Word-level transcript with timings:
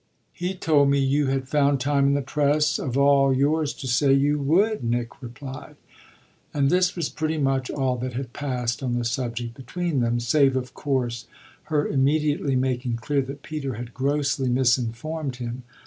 "He 0.33 0.55
told 0.55 0.89
me 0.89 0.97
you 0.97 1.27
had 1.27 1.47
found 1.47 1.79
time 1.79 2.07
in 2.07 2.13
the 2.15 2.23
press 2.23 2.79
of 2.79 2.97
all 2.97 3.31
yours 3.31 3.71
to 3.75 3.85
say 3.85 4.11
you 4.11 4.39
would," 4.39 4.83
Nick 4.83 5.21
replied. 5.21 5.75
And 6.55 6.71
this 6.71 6.95
was 6.95 7.07
pretty 7.07 7.37
much 7.37 7.69
all 7.69 7.97
that 7.97 8.13
had 8.13 8.33
passed 8.33 8.81
on 8.81 8.93
the 8.95 9.05
subject 9.05 9.53
between 9.53 9.99
them 9.99 10.19
save 10.19 10.55
of 10.55 10.73
course 10.73 11.27
her 11.65 11.87
immediately 11.87 12.55
making 12.55 12.95
clear 12.95 13.21
that 13.21 13.43
Peter 13.43 13.75
had 13.75 13.93
grossly 13.93 14.49
misinformed 14.49 15.35
him. 15.35 15.61